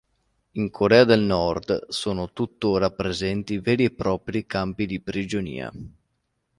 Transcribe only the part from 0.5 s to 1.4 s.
In Corea del